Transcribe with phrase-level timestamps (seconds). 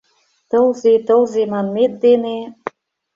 [0.49, 2.37] Тылзе, тылзе манмет дене